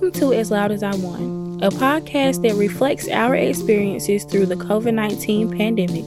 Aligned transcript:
Welcome 0.00 0.20
to 0.20 0.32
As 0.32 0.52
Loud 0.52 0.70
as 0.70 0.84
I 0.84 0.94
Want, 0.94 1.60
a 1.60 1.70
podcast 1.70 2.42
that 2.42 2.54
reflects 2.54 3.08
our 3.08 3.34
experiences 3.34 4.22
through 4.22 4.46
the 4.46 4.54
COVID 4.54 4.94
19 4.94 5.58
pandemic 5.58 6.04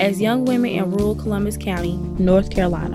as 0.00 0.20
young 0.20 0.44
women 0.44 0.70
in 0.70 0.92
rural 0.92 1.16
Columbus 1.16 1.56
County, 1.56 1.96
North 2.20 2.50
Carolina. 2.50 2.94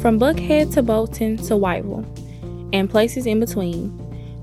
From 0.00 0.20
Buckhead 0.20 0.72
to 0.74 0.82
Bolton 0.84 1.38
to 1.38 1.54
Whiteville, 1.54 2.06
and 2.72 2.88
places 2.88 3.26
in 3.26 3.40
between, 3.40 3.98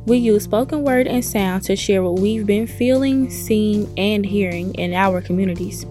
we 0.05 0.17
use 0.17 0.43
spoken 0.43 0.83
word 0.83 1.07
and 1.07 1.23
sound 1.23 1.63
to 1.63 1.77
share 1.77 2.03
what 2.03 2.19
we've 2.19 2.45
been 2.45 2.67
feeling, 2.67 3.29
seeing, 3.29 3.89
and 3.97 4.25
hearing 4.25 4.73
in 4.73 4.93
our 4.93 5.21
communities. 5.21 5.85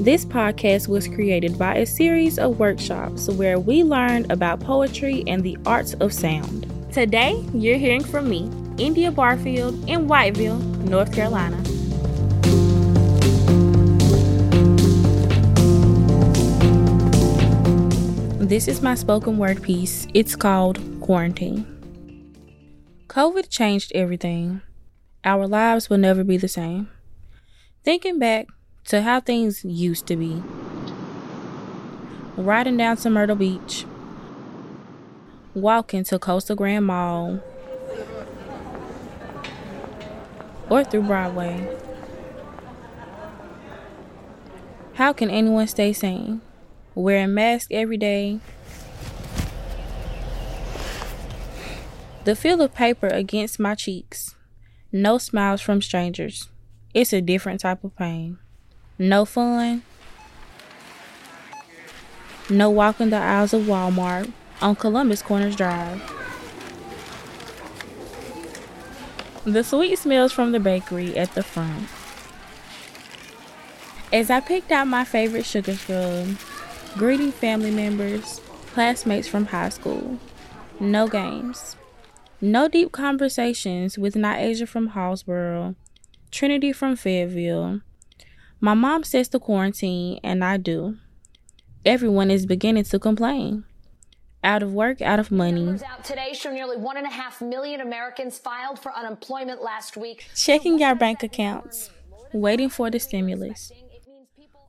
This 0.00 0.24
podcast 0.24 0.88
was 0.88 1.08
created 1.08 1.58
by 1.58 1.74
a 1.74 1.84
series 1.84 2.38
of 2.38 2.58
workshops 2.58 3.28
where 3.28 3.58
we 3.58 3.84
learned 3.84 4.32
about 4.32 4.60
poetry 4.60 5.24
and 5.26 5.42
the 5.42 5.58
arts 5.66 5.92
of 6.00 6.10
sound. 6.10 6.72
Today, 6.90 7.44
you're 7.52 7.76
hearing 7.76 8.02
from 8.02 8.30
me, 8.30 8.50
India 8.78 9.10
Barfield, 9.10 9.74
in 9.88 10.06
Whiteville, 10.06 10.60
North 10.84 11.12
Carolina. 11.12 11.56
This 18.38 18.68
is 18.68 18.80
my 18.80 18.94
spoken 18.94 19.36
word 19.36 19.62
piece. 19.62 20.06
It's 20.14 20.36
called 20.36 20.78
Quarantine. 21.00 21.66
COVID 23.08 23.50
changed 23.50 23.92
everything. 23.94 24.62
Our 25.24 25.46
lives 25.46 25.90
will 25.90 25.98
never 25.98 26.22
be 26.22 26.36
the 26.36 26.48
same. 26.48 26.88
Thinking 27.84 28.18
back 28.18 28.46
to 28.86 29.02
how 29.02 29.20
things 29.20 29.64
used 29.64 30.06
to 30.06 30.16
be. 30.16 30.42
Riding 32.36 32.76
down 32.76 32.96
to 32.98 33.10
Myrtle 33.10 33.34
Beach, 33.36 33.84
walking 35.54 36.04
to 36.04 36.18
Coastal 36.18 36.54
Grand 36.54 36.86
Mall, 36.86 37.40
or 40.70 40.84
through 40.84 41.02
Broadway. 41.02 41.76
How 44.94 45.12
can 45.12 45.30
anyone 45.30 45.66
stay 45.66 45.92
sane? 45.92 46.40
Wearing 46.94 47.34
masks 47.34 47.68
every 47.70 47.96
day. 47.96 48.40
The 52.24 52.34
feel 52.34 52.60
of 52.60 52.74
paper 52.74 53.06
against 53.06 53.60
my 53.60 53.74
cheeks. 53.74 54.34
No 54.90 55.18
smiles 55.18 55.60
from 55.60 55.80
strangers. 55.80 56.48
It's 56.92 57.12
a 57.12 57.20
different 57.20 57.60
type 57.60 57.84
of 57.84 57.94
pain. 57.96 58.38
No 58.98 59.24
fun. 59.24 59.82
No 62.50 62.70
walking 62.70 63.10
the 63.10 63.16
aisles 63.16 63.52
of 63.52 63.62
Walmart 63.62 64.32
on 64.60 64.74
Columbus 64.74 65.22
Corners 65.22 65.54
Drive. 65.54 66.17
The 69.52 69.64
sweet 69.64 69.98
smells 69.98 70.32
from 70.32 70.52
the 70.52 70.60
bakery 70.60 71.16
at 71.16 71.34
the 71.34 71.42
front. 71.42 71.88
As 74.12 74.30
I 74.30 74.40
picked 74.40 74.70
out 74.70 74.86
my 74.86 75.04
favorite 75.04 75.46
sugar 75.46 75.74
scrub, 75.74 76.36
greeting 76.94 77.32
family 77.32 77.70
members, 77.70 78.40
classmates 78.72 79.26
from 79.26 79.46
high 79.46 79.70
school. 79.70 80.18
No 80.78 81.08
games. 81.08 81.76
No 82.40 82.68
deep 82.68 82.92
conversations 82.92 83.96
with 83.96 84.14
Niaja 84.14 84.68
from 84.68 84.90
Hallsboro, 84.90 85.74
Trinity 86.30 86.72
from 86.72 86.94
Fayetteville, 86.94 87.80
my 88.60 88.74
mom 88.74 89.04
says 89.04 89.28
to 89.28 89.38
quarantine, 89.38 90.18
and 90.24 90.44
I 90.44 90.56
do. 90.56 90.96
Everyone 91.84 92.28
is 92.28 92.44
beginning 92.44 92.84
to 92.84 92.98
complain. 92.98 93.64
Out 94.44 94.62
of 94.62 94.72
work, 94.72 95.02
out 95.02 95.18
of 95.18 95.30
money. 95.30 95.78
Out 95.86 96.04
today 96.04 96.32
show 96.32 96.52
nearly 96.52 96.76
one 96.76 96.96
and 96.96 97.06
a 97.06 97.10
half 97.10 97.40
million 97.40 97.80
Americans 97.80 98.38
filed 98.38 98.78
for 98.78 98.92
unemployment 98.94 99.62
last 99.62 99.96
week. 99.96 100.26
Checking 100.34 100.78
your 100.78 100.94
bank 100.94 101.22
accounts, 101.22 101.90
waiting 102.32 102.68
for 102.68 102.90
the 102.90 103.00
stimulus. 103.00 103.72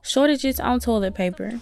Shortages 0.02 0.58
on 0.58 0.80
toilet 0.80 1.14
paper 1.14 1.60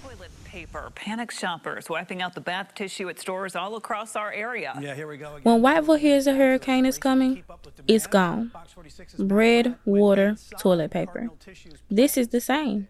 paper. 0.58 0.90
Panic 0.94 1.30
shoppers 1.30 1.88
wiping 1.88 2.22
out 2.22 2.34
the 2.34 2.40
bath 2.40 2.74
tissue 2.74 3.08
at 3.08 3.18
stores 3.18 3.54
all 3.54 3.76
across 3.76 4.16
our 4.16 4.32
area. 4.32 4.76
Yeah, 4.80 4.94
here 4.94 5.06
we 5.06 5.16
go 5.16 5.36
again. 5.36 5.42
When 5.44 5.62
Whiteville 5.62 5.98
hears 5.98 6.26
a 6.26 6.34
hurricane 6.34 6.86
is 6.86 6.98
coming, 6.98 7.44
it's 7.86 8.06
gone. 8.06 8.50
Bread, 9.18 9.76
water, 9.84 10.36
toilet 10.58 10.90
paper. 10.90 11.28
This 11.90 12.16
is 12.16 12.28
the 12.28 12.40
same. 12.40 12.88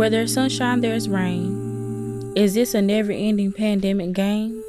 Where 0.00 0.08
there's 0.08 0.32
sunshine, 0.32 0.80
there's 0.80 1.10
rain. 1.10 2.32
Is 2.34 2.54
this 2.54 2.72
a 2.72 2.80
never 2.80 3.12
ending 3.12 3.52
pandemic 3.52 4.14
game? 4.14 4.64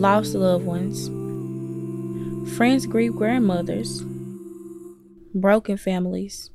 lost 0.00 0.36
loved 0.36 0.64
ones, 0.64 1.08
friends 2.56 2.86
grieve 2.86 3.16
grandmothers, 3.16 4.04
broken 5.34 5.76
families. 5.76 6.52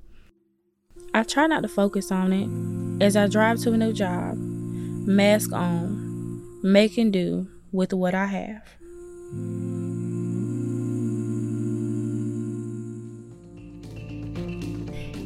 I 1.14 1.24
try 1.24 1.48
not 1.48 1.64
to 1.64 1.68
focus 1.68 2.10
on 2.10 2.32
it 2.32 3.04
as 3.04 3.18
I 3.18 3.28
drive 3.28 3.60
to 3.64 3.74
a 3.74 3.78
new 3.78 3.92
job, 3.92 4.38
mask 4.38 5.52
on, 5.52 6.62
making 6.64 7.12
do 7.12 7.50
with 7.74 7.92
what 7.92 8.16
I 8.16 8.28
have. 8.28 8.64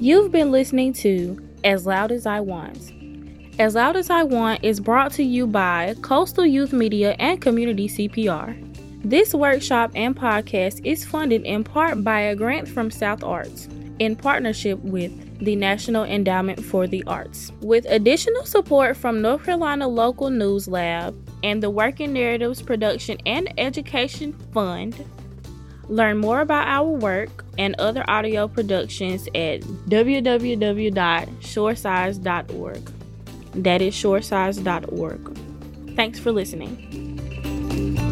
You've 0.01 0.31
been 0.31 0.51
listening 0.51 0.93
to 0.93 1.50
As 1.63 1.85
Loud 1.85 2.11
as 2.11 2.25
I 2.25 2.39
Want 2.39 2.91
as 3.59 3.75
Loud 3.75 3.95
as 3.95 4.09
I 4.09 4.23
Want 4.23 4.63
is 4.63 4.79
brought 4.79 5.11
to 5.13 5.23
you 5.23 5.45
by 5.45 5.93
Coastal 6.01 6.45
Youth 6.45 6.73
Media 6.73 7.15
and 7.19 7.39
Community 7.39 7.87
CPR. 7.87 8.57
This 9.03 9.35
workshop 9.35 9.91
and 9.93 10.15
podcast 10.15 10.83
is 10.83 11.05
funded 11.05 11.43
in 11.43 11.63
part 11.63 12.03
by 12.03 12.21
a 12.21 12.35
grant 12.35 12.67
from 12.67 12.89
South 12.89 13.23
Arts 13.23 13.67
in 13.99 14.15
partnership 14.15 14.79
with 14.79 15.11
the 15.39 15.55
National 15.55 16.05
Endowment 16.05 16.63
for 16.63 16.87
the 16.87 17.03
Arts, 17.05 17.51
with 17.61 17.85
additional 17.85 18.45
support 18.45 18.97
from 18.97 19.21
North 19.21 19.43
Carolina 19.43 19.87
Local 19.87 20.31
News 20.31 20.67
Lab 20.67 21.15
and 21.43 21.61
the 21.61 21.69
Working 21.69 22.13
Narratives 22.13 22.63
Production 22.63 23.17
and 23.27 23.53
Education 23.59 24.33
Fund. 24.53 25.05
Learn 25.87 26.17
more 26.17 26.41
about 26.41 26.67
our 26.67 26.87
work 26.87 27.43
and 27.57 27.75
other 27.79 28.03
audio 28.07 28.47
productions 28.47 29.27
at 29.35 29.61
www.shoresize.org 31.55 32.91
that 33.53 33.81
is 33.81 33.93
shoresize.org. 33.93 35.37
Thanks 35.95 36.19
for 36.19 36.31
listening. 36.31 38.10